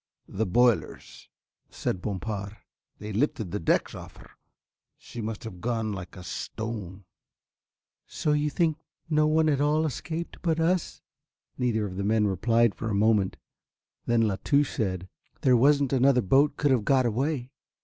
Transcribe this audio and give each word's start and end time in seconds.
"The 0.27 0.47
boilers," 0.47 1.29
said 1.69 2.01
Bompard, 2.01 2.57
"they 2.97 3.13
lifted 3.13 3.51
the 3.51 3.59
decks 3.59 3.93
off 3.93 4.17
her. 4.17 4.31
She 4.97 5.21
must 5.21 5.43
have 5.43 5.61
gone 5.61 5.91
like 5.93 6.15
a 6.17 6.23
stone." 6.23 7.05
"So 8.07 8.31
you 8.31 8.49
think 8.49 8.79
no 9.11 9.27
one 9.27 9.47
at 9.47 9.61
all 9.61 9.85
escaped 9.85 10.37
but 10.41 10.59
us?" 10.59 11.03
Neither 11.59 11.85
of 11.85 11.97
the 11.97 12.03
men 12.03 12.25
replied 12.25 12.73
for 12.73 12.89
a 12.89 12.95
moment, 12.95 13.37
then 14.07 14.23
La 14.23 14.37
Touche 14.43 14.73
said: 14.75 15.07
"There 15.41 15.55
wasn't 15.55 15.93
another 15.93 16.23
boat 16.23 16.57
could 16.57 16.71
have 16.71 16.83
got 16.83 17.05
away." 17.05 17.51